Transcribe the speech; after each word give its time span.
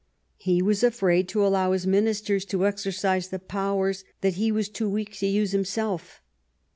He 0.39 0.63
was 0.63 0.81
afraid 0.83 1.27
to 1.29 1.45
allow 1.45 1.73
his 1.73 1.85
ministers 1.85 2.43
to 2.45 2.65
exercise 2.65 3.27
the 3.27 3.37
powers 3.37 4.03
that 4.21 4.33
he 4.33 4.51
was 4.51 4.67
too 4.67 4.89
weak 4.89 5.13
to 5.19 5.27
use 5.27 5.51
himself. 5.51 6.23